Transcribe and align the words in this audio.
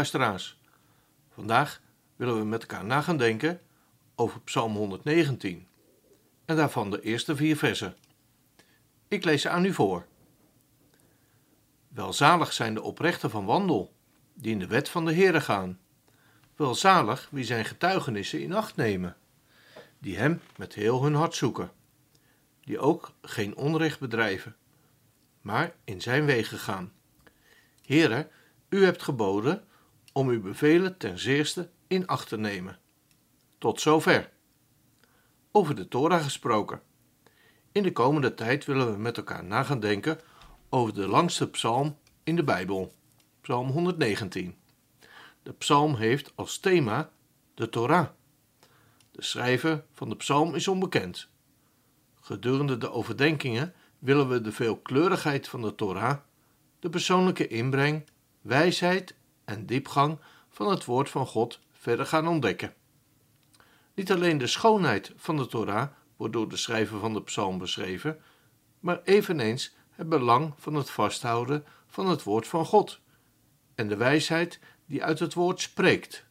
Luisteraars. 0.00 0.58
Vandaag 1.34 1.80
willen 2.16 2.38
we 2.38 2.44
met 2.44 2.60
elkaar 2.60 2.84
na 2.84 3.00
gaan 3.00 3.16
denken 3.16 3.60
over 4.14 4.40
Psalm 4.40 4.76
119 4.76 5.66
en 6.44 6.56
daarvan 6.56 6.90
de 6.90 7.00
eerste 7.00 7.36
vier 7.36 7.56
versen. 7.56 7.96
Ik 9.08 9.24
lees 9.24 9.42
ze 9.42 9.48
aan 9.48 9.64
u 9.64 9.72
voor. 9.72 10.06
Welzalig 11.88 12.52
zijn 12.52 12.74
de 12.74 12.82
oprechten 12.82 13.30
van 13.30 13.44
wandel, 13.44 13.92
die 14.34 14.52
in 14.52 14.58
de 14.58 14.66
wet 14.66 14.88
van 14.88 15.04
de 15.04 15.14
Heere 15.14 15.40
gaan. 15.40 15.78
Welzalig 16.56 17.28
wie 17.30 17.44
zijn 17.44 17.64
getuigenissen 17.64 18.42
in 18.42 18.54
acht 18.54 18.76
nemen, 18.76 19.16
die 19.98 20.16
hem 20.16 20.40
met 20.56 20.74
heel 20.74 21.02
hun 21.02 21.14
hart 21.14 21.34
zoeken, 21.34 21.72
die 22.60 22.78
ook 22.78 23.12
geen 23.22 23.56
onrecht 23.56 24.00
bedrijven, 24.00 24.56
maar 25.40 25.74
in 25.84 26.00
zijn 26.00 26.24
wegen 26.24 26.58
gaan. 26.58 26.92
Heere, 27.84 28.28
u 28.68 28.84
hebt 28.84 29.02
geboden 29.02 29.64
om 30.12 30.28
uw 30.28 30.40
bevelen 30.40 30.96
ten 30.96 31.18
zeerste 31.18 31.70
in 31.86 32.06
acht 32.06 32.28
te 32.28 32.36
nemen. 32.38 32.78
Tot 33.58 33.80
zover. 33.80 34.30
Over 35.52 35.74
de 35.74 35.88
Torah 35.88 36.22
gesproken. 36.22 36.82
In 37.72 37.82
de 37.82 37.92
komende 37.92 38.34
tijd 38.34 38.64
willen 38.64 38.92
we 38.92 38.98
met 38.98 39.16
elkaar 39.16 39.44
na 39.44 39.62
gaan 39.62 39.80
denken 39.80 40.20
over 40.68 40.94
de 40.94 41.08
langste 41.08 41.50
psalm 41.50 41.98
in 42.22 42.36
de 42.36 42.44
Bijbel, 42.44 42.94
Psalm 43.40 43.70
119. 43.70 44.56
De 45.42 45.52
psalm 45.52 45.94
heeft 45.94 46.32
als 46.34 46.58
thema 46.58 47.10
de 47.54 47.68
Torah. 47.68 48.08
De 49.10 49.22
schrijver 49.22 49.84
van 49.92 50.08
de 50.08 50.16
psalm 50.16 50.54
is 50.54 50.68
onbekend. 50.68 51.28
Gedurende 52.20 52.78
de 52.78 52.90
overdenkingen 52.90 53.74
willen 53.98 54.28
we 54.28 54.40
de 54.40 54.52
veelkleurigheid 54.52 55.48
van 55.48 55.62
de 55.62 55.74
Torah, 55.74 56.16
de 56.78 56.90
persoonlijke 56.90 57.46
inbreng, 57.46 58.04
wijsheid 58.40 59.14
en 59.50 59.66
diepgang 59.66 60.18
van 60.48 60.70
het 60.70 60.84
woord 60.84 61.10
van 61.10 61.26
God 61.26 61.60
verder 61.72 62.06
gaan 62.06 62.28
ontdekken. 62.28 62.74
Niet 63.94 64.12
alleen 64.12 64.38
de 64.38 64.46
schoonheid 64.46 65.12
van 65.16 65.36
de 65.36 65.46
Torah 65.46 65.88
wordt 66.16 66.32
door 66.32 66.48
de 66.48 66.56
schrijver 66.56 66.98
van 66.98 67.12
de 67.12 67.22
psalm 67.22 67.58
beschreven, 67.58 68.20
maar 68.80 69.00
eveneens 69.04 69.74
het 69.90 70.08
belang 70.08 70.52
van 70.56 70.74
het 70.74 70.90
vasthouden 70.90 71.64
van 71.86 72.08
het 72.08 72.22
woord 72.22 72.46
van 72.46 72.64
God 72.64 73.00
en 73.74 73.88
de 73.88 73.96
wijsheid 73.96 74.60
die 74.86 75.04
uit 75.04 75.18
het 75.18 75.34
woord 75.34 75.60
spreekt. 75.60 76.24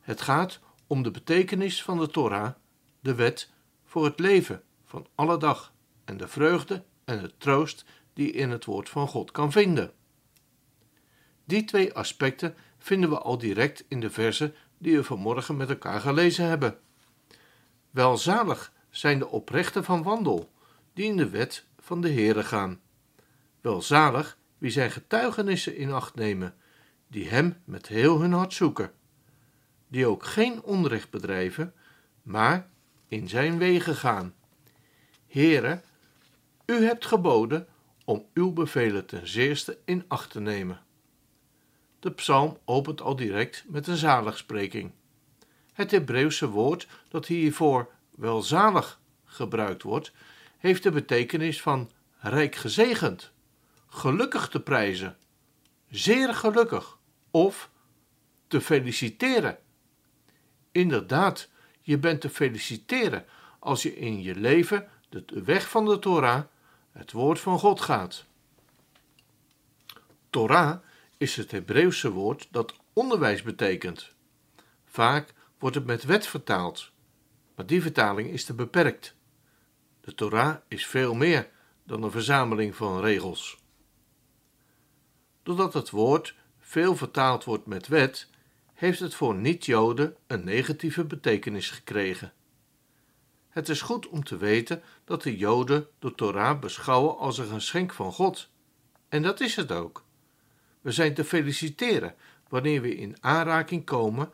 Het 0.00 0.20
gaat 0.20 0.60
om 0.86 1.02
de 1.02 1.10
betekenis 1.10 1.82
van 1.82 1.98
de 1.98 2.08
Torah, 2.08 2.54
de 3.00 3.14
wet 3.14 3.50
voor 3.84 4.04
het 4.04 4.18
leven 4.18 4.62
van 4.84 5.06
alle 5.14 5.38
dag 5.38 5.72
en 6.04 6.16
de 6.16 6.28
vreugde 6.28 6.84
en 7.04 7.22
de 7.22 7.36
troost 7.38 7.84
die 8.12 8.30
in 8.32 8.50
het 8.50 8.64
woord 8.64 8.88
van 8.88 9.08
God 9.08 9.30
kan 9.30 9.52
vinden. 9.52 9.92
Die 11.46 11.64
twee 11.64 11.92
aspecten 11.92 12.54
vinden 12.78 13.10
we 13.10 13.18
al 13.18 13.38
direct 13.38 13.84
in 13.88 14.00
de 14.00 14.10
versen 14.10 14.54
die 14.78 14.96
we 14.96 15.04
vanmorgen 15.04 15.56
met 15.56 15.68
elkaar 15.68 16.00
gelezen 16.00 16.48
hebben. 16.48 16.78
Welzalig 17.90 18.72
zijn 18.90 19.18
de 19.18 19.28
oprechten 19.28 19.84
van 19.84 20.02
wandel, 20.02 20.52
die 20.92 21.06
in 21.06 21.16
de 21.16 21.28
wet 21.28 21.64
van 21.78 22.00
de 22.00 22.12
Heere 22.12 22.42
gaan. 22.42 22.80
Welzalig 23.60 24.38
wie 24.58 24.70
zijn 24.70 24.90
getuigenissen 24.90 25.76
in 25.76 25.92
acht 25.92 26.14
nemen, 26.14 26.54
die 27.08 27.28
hem 27.28 27.56
met 27.64 27.88
heel 27.88 28.20
hun 28.20 28.32
hart 28.32 28.52
zoeken, 28.52 28.92
die 29.88 30.06
ook 30.06 30.24
geen 30.24 30.62
onrecht 30.62 31.10
bedrijven, 31.10 31.74
maar 32.22 32.68
in 33.08 33.28
zijn 33.28 33.58
wegen 33.58 33.94
gaan. 33.94 34.34
Heere, 35.26 35.80
u 36.66 36.84
hebt 36.84 37.06
geboden 37.06 37.66
om 38.04 38.26
uw 38.34 38.52
bevelen 38.52 39.06
ten 39.06 39.28
zeerste 39.28 39.78
in 39.84 40.04
acht 40.08 40.30
te 40.30 40.40
nemen. 40.40 40.85
De 42.06 42.12
psalm 42.12 42.58
opent 42.64 43.00
al 43.00 43.16
direct 43.16 43.64
met 43.68 43.86
een 43.86 43.96
zaligspreking. 43.96 44.92
Het 45.72 45.90
Hebreeuwse 45.90 46.48
woord 46.48 46.88
dat 47.08 47.26
hiervoor 47.26 47.90
welzalig 48.10 49.00
gebruikt 49.24 49.82
wordt, 49.82 50.12
heeft 50.58 50.82
de 50.82 50.90
betekenis 50.90 51.62
van 51.62 51.90
rijk 52.18 52.54
gezegend, 52.54 53.32
gelukkig 53.88 54.48
te 54.48 54.60
prijzen, 54.60 55.16
zeer 55.90 56.34
gelukkig 56.34 56.98
of 57.30 57.70
te 58.46 58.60
feliciteren. 58.60 59.58
Inderdaad, 60.72 61.48
je 61.80 61.98
bent 61.98 62.20
te 62.20 62.30
feliciteren 62.30 63.24
als 63.58 63.82
je 63.82 63.96
in 63.96 64.22
je 64.22 64.34
leven 64.34 64.88
de 65.08 65.42
weg 65.44 65.68
van 65.68 65.84
de 65.84 65.98
Torah, 65.98 66.42
het 66.92 67.12
woord 67.12 67.40
van 67.40 67.58
God 67.58 67.80
gaat. 67.80 68.24
Torah 70.30 70.78
is 71.16 71.36
het 71.36 71.50
Hebreeuwse 71.50 72.10
woord 72.10 72.48
dat 72.50 72.74
onderwijs 72.92 73.42
betekent. 73.42 74.14
Vaak 74.84 75.34
wordt 75.58 75.76
het 75.76 75.86
met 75.86 76.04
wet 76.04 76.26
vertaald, 76.26 76.92
maar 77.54 77.66
die 77.66 77.82
vertaling 77.82 78.30
is 78.30 78.44
te 78.44 78.54
beperkt. 78.54 79.14
De 80.00 80.14
Torah 80.14 80.56
is 80.68 80.86
veel 80.86 81.14
meer 81.14 81.48
dan 81.84 82.02
een 82.02 82.10
verzameling 82.10 82.76
van 82.76 83.00
regels. 83.00 83.58
Doordat 85.42 85.72
het 85.74 85.90
woord 85.90 86.34
veel 86.58 86.96
vertaald 86.96 87.44
wordt 87.44 87.66
met 87.66 87.86
wet, 87.88 88.28
heeft 88.74 89.00
het 89.00 89.14
voor 89.14 89.34
niet-Joden 89.34 90.16
een 90.26 90.44
negatieve 90.44 91.04
betekenis 91.04 91.70
gekregen. 91.70 92.32
Het 93.48 93.68
is 93.68 93.82
goed 93.82 94.08
om 94.08 94.24
te 94.24 94.36
weten 94.36 94.82
dat 95.04 95.22
de 95.22 95.36
Joden 95.36 95.88
de 95.98 96.14
Torah 96.14 96.60
beschouwen 96.60 97.18
als 97.18 97.38
een 97.38 97.46
geschenk 97.46 97.92
van 97.92 98.12
God. 98.12 98.48
En 99.08 99.22
dat 99.22 99.40
is 99.40 99.56
het 99.56 99.72
ook. 99.72 100.05
We 100.86 100.92
zijn 100.92 101.14
te 101.14 101.24
feliciteren 101.24 102.14
wanneer 102.48 102.80
we 102.80 102.96
in 102.96 103.16
aanraking 103.20 103.84
komen 103.84 104.30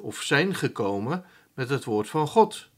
of 0.00 0.22
zijn 0.22 0.54
gekomen 0.54 1.24
met 1.54 1.68
het 1.68 1.84
woord 1.84 2.08
van 2.08 2.26
God. 2.26 2.68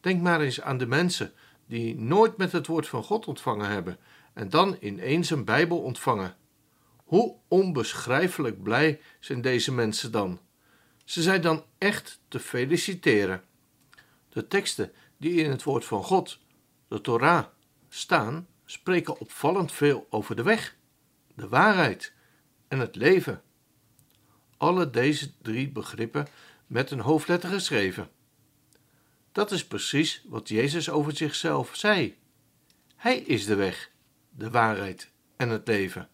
Denk 0.00 0.20
maar 0.20 0.40
eens 0.40 0.60
aan 0.60 0.78
de 0.78 0.86
mensen 0.86 1.32
die 1.66 1.98
nooit 1.98 2.36
met 2.36 2.52
het 2.52 2.66
woord 2.66 2.88
van 2.88 3.02
God 3.02 3.26
ontvangen 3.26 3.68
hebben 3.68 3.98
en 4.32 4.48
dan 4.48 4.76
ineens 4.80 5.30
een 5.30 5.44
Bijbel 5.44 5.78
ontvangen. 5.78 6.36
Hoe 6.96 7.36
onbeschrijfelijk 7.48 8.62
blij 8.62 9.00
zijn 9.20 9.40
deze 9.40 9.72
mensen 9.72 10.12
dan? 10.12 10.40
Ze 11.04 11.22
zijn 11.22 11.40
dan 11.40 11.64
echt 11.78 12.20
te 12.28 12.40
feliciteren. 12.40 13.42
De 14.28 14.46
teksten 14.46 14.92
die 15.16 15.42
in 15.42 15.50
het 15.50 15.62
woord 15.62 15.84
van 15.84 16.04
God, 16.04 16.38
de 16.88 17.00
Torah, 17.00 17.44
staan, 17.88 18.46
spreken 18.64 19.20
opvallend 19.20 19.72
veel 19.72 20.06
over 20.10 20.36
de 20.36 20.42
weg 20.42 20.78
de 21.40 21.48
waarheid 21.48 22.12
en 22.68 22.78
het 22.78 22.96
leven. 22.96 23.42
Alle 24.56 24.90
deze 24.90 25.32
drie 25.42 25.70
begrippen 25.70 26.26
met 26.66 26.90
een 26.90 27.00
hoofdletter 27.00 27.50
geschreven. 27.50 28.08
Dat 29.32 29.50
is 29.50 29.66
precies 29.66 30.24
wat 30.28 30.48
Jezus 30.48 30.90
over 30.90 31.16
zichzelf 31.16 31.76
zei. 31.76 32.16
Hij 32.96 33.18
is 33.18 33.46
de 33.46 33.54
weg, 33.54 33.90
de 34.30 34.50
waarheid 34.50 35.10
en 35.36 35.48
het 35.48 35.66
leven. 35.68 36.08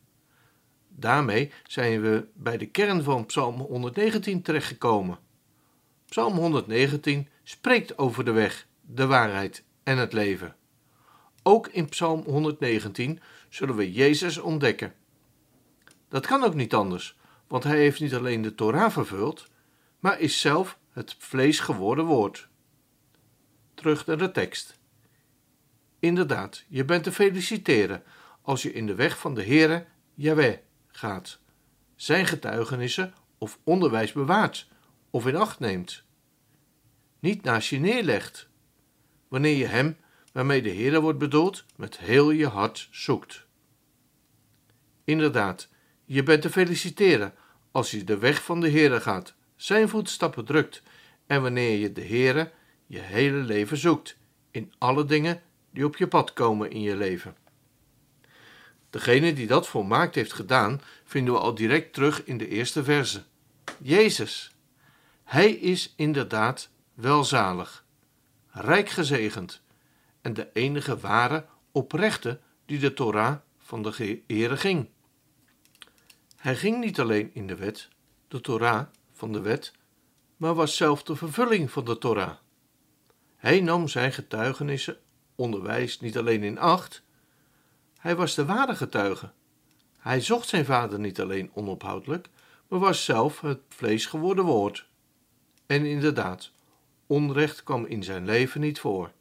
Daarmee 0.88 1.52
zijn 1.66 2.00
we 2.00 2.26
bij 2.34 2.56
de 2.56 2.66
kern 2.66 3.02
van 3.02 3.26
Psalm 3.26 3.60
119 3.60 4.42
terechtgekomen. 4.42 5.18
Psalm 6.08 6.36
119 6.36 7.28
spreekt 7.42 7.98
over 7.98 8.24
de 8.24 8.32
weg, 8.32 8.66
de 8.80 9.06
waarheid 9.06 9.64
en 9.82 9.98
het 9.98 10.12
leven. 10.12 10.56
Ook 11.42 11.68
in 11.68 11.88
Psalm 11.88 12.22
119 12.22 13.20
zullen 13.48 13.76
we 13.76 13.92
Jezus 13.92 14.38
ontdekken. 14.38 14.94
Dat 16.08 16.26
kan 16.26 16.44
ook 16.44 16.54
niet 16.54 16.74
anders, 16.74 17.16
want 17.46 17.64
hij 17.64 17.78
heeft 17.78 18.00
niet 18.00 18.14
alleen 18.14 18.42
de 18.42 18.54
Torah 18.54 18.90
vervuld, 18.90 19.50
maar 19.98 20.20
is 20.20 20.40
zelf 20.40 20.78
het 20.92 21.16
vlees 21.18 21.60
geworden 21.60 22.04
woord. 22.04 22.48
Terug 23.74 24.06
naar 24.06 24.18
de 24.18 24.30
tekst. 24.30 24.78
Inderdaad, 25.98 26.64
je 26.68 26.84
bent 26.84 27.04
te 27.04 27.12
feliciteren 27.12 28.02
als 28.42 28.62
je 28.62 28.72
in 28.72 28.86
de 28.86 28.94
weg 28.94 29.18
van 29.18 29.34
de 29.34 29.44
Heere, 29.44 29.86
Yahweh, 30.14 30.58
gaat, 30.86 31.38
zijn 31.94 32.26
getuigenissen 32.26 33.14
of 33.38 33.58
onderwijs 33.64 34.12
bewaart 34.12 34.68
of 35.10 35.26
in 35.26 35.36
acht 35.36 35.58
neemt. 35.58 36.02
Niet 37.18 37.42
naast 37.42 37.68
je 37.68 37.78
neerlegt, 37.78 38.48
wanneer 39.28 39.56
je 39.56 39.66
hem 39.66 39.96
waarmee 40.32 40.62
de 40.62 40.70
Heer 40.70 41.00
wordt 41.00 41.18
bedoeld 41.18 41.64
met 41.76 41.98
heel 41.98 42.30
je 42.30 42.46
hart 42.46 42.88
zoekt. 42.90 43.46
Inderdaad, 45.04 45.68
je 46.06 46.22
bent 46.22 46.42
te 46.42 46.50
feliciteren 46.50 47.34
als 47.70 47.90
je 47.90 48.04
de 48.04 48.18
weg 48.18 48.42
van 48.42 48.60
de 48.60 48.68
Heer 48.68 49.00
gaat, 49.00 49.34
zijn 49.56 49.88
voetstappen 49.88 50.44
drukt 50.44 50.82
en 51.26 51.42
wanneer 51.42 51.78
je 51.78 51.92
de 51.92 52.00
Heer 52.00 52.52
je 52.86 52.98
hele 52.98 53.36
leven 53.38 53.76
zoekt, 53.76 54.16
in 54.50 54.72
alle 54.78 55.04
dingen 55.04 55.42
die 55.70 55.84
op 55.84 55.96
je 55.96 56.08
pad 56.08 56.32
komen 56.32 56.70
in 56.70 56.80
je 56.80 56.96
leven. 56.96 57.36
Degene 58.90 59.32
die 59.32 59.46
dat 59.46 59.68
volmaakt 59.68 60.14
heeft 60.14 60.32
gedaan, 60.32 60.80
vinden 61.04 61.34
we 61.34 61.40
al 61.40 61.54
direct 61.54 61.92
terug 61.92 62.24
in 62.24 62.38
de 62.38 62.48
eerste 62.48 62.84
verse. 62.84 63.22
Jezus. 63.78 64.54
Hij 65.24 65.50
is 65.50 65.94
inderdaad 65.96 66.70
welzalig, 66.94 67.84
rijk 68.50 68.88
gezegend 68.88 69.60
en 70.20 70.34
de 70.34 70.48
enige 70.52 70.98
ware 70.98 71.46
oprechte 71.72 72.40
die 72.66 72.78
de 72.78 72.92
Torah 72.92 73.36
van 73.58 73.82
de 73.82 74.22
Heere 74.26 74.56
ging. 74.56 74.88
Hij 76.46 76.56
ging 76.56 76.80
niet 76.80 77.00
alleen 77.00 77.30
in 77.32 77.46
de 77.46 77.56
wet, 77.56 77.88
de 78.28 78.40
Torah 78.40 78.86
van 79.12 79.32
de 79.32 79.40
wet, 79.40 79.72
maar 80.36 80.54
was 80.54 80.76
zelf 80.76 81.02
de 81.02 81.16
vervulling 81.16 81.70
van 81.70 81.84
de 81.84 81.98
Torah. 81.98 82.36
Hij 83.36 83.60
nam 83.60 83.88
zijn 83.88 84.12
getuigenissen, 84.12 84.96
onderwijs 85.34 86.00
niet 86.00 86.18
alleen 86.18 86.42
in 86.42 86.58
acht, 86.58 87.02
hij 87.98 88.16
was 88.16 88.34
de 88.34 88.44
ware 88.44 88.74
getuige. 88.74 89.32
Hij 89.98 90.20
zocht 90.20 90.48
zijn 90.48 90.64
vader 90.64 90.98
niet 90.98 91.20
alleen 91.20 91.50
onophoudelijk, 91.54 92.28
maar 92.68 92.78
was 92.78 93.04
zelf 93.04 93.40
het 93.40 93.60
vlees 93.68 94.06
geworden 94.06 94.44
woord. 94.44 94.88
En 95.66 95.84
inderdaad, 95.84 96.50
onrecht 97.06 97.62
kwam 97.62 97.84
in 97.84 98.02
zijn 98.02 98.24
leven 98.24 98.60
niet 98.60 98.80
voor. 98.80 99.12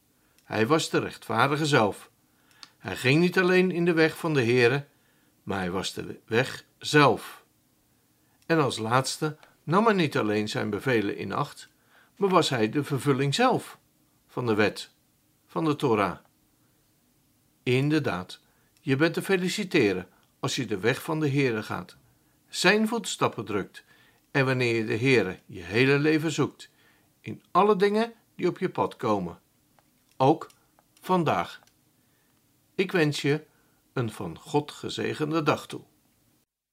Hij 0.44 0.68
was 0.68 0.90
de 0.90 1.00
rechtvaardige 1.00 1.66
zelf. 1.66 2.10
Hij 2.78 2.96
ging 2.96 3.20
niet 3.20 3.40
alleen 3.40 3.72
in 3.72 3.86
de 3.86 3.94
weg 3.94 4.18
van 4.18 4.34
de 4.34 4.44
Heere, 4.44 4.86
maar 5.44 5.60
hij 5.60 5.72
was 5.72 5.94
de 5.94 6.20
weg 6.26 6.66
zelf. 6.78 7.44
En 8.46 8.60
als 8.60 8.78
laatste 8.78 9.38
nam 9.64 9.86
hij 9.86 9.94
niet 9.94 10.18
alleen 10.18 10.50
zijn 10.50 10.70
bevelen 10.70 11.18
in 11.18 11.32
acht, 11.32 11.70
maar 12.16 12.30
was 12.30 12.50
hij 12.50 12.70
de 12.70 12.84
vervulling 12.84 13.36
zelf 13.36 13.78
van 14.28 14.46
de 14.46 14.54
wet, 14.54 14.92
van 15.48 15.66
de 15.66 15.76
Torah. 15.76 16.18
Inderdaad, 17.64 18.40
je 18.82 18.96
bent 18.96 19.14
te 19.14 19.22
feliciteren 19.22 20.08
als 20.40 20.56
je 20.56 20.66
de 20.66 20.80
weg 20.80 21.04
van 21.04 21.20
de 21.20 21.30
Heere 21.30 21.64
gaat, 21.64 21.98
zijn 22.50 22.88
voetstappen 22.88 23.46
drukt 23.46 23.84
en 24.32 24.46
wanneer 24.46 24.76
je 24.76 24.86
de 24.86 24.98
Heere 24.98 25.40
je 25.46 25.62
hele 25.62 26.00
leven 26.00 26.32
zoekt, 26.32 26.70
in 27.22 27.44
alle 27.52 27.76
dingen 27.76 28.14
die 28.36 28.48
op 28.48 28.58
je 28.58 28.70
pad 28.70 28.96
komen. 28.96 29.40
Ook 30.18 30.50
vandaag. 31.02 31.60
Ik 32.76 32.92
wens 32.92 33.22
je 33.22 33.46
een 33.94 34.12
van 34.12 34.40
God 34.40 34.72
gezegende 34.72 35.44
dag 35.44 35.68
toe. 35.68 35.82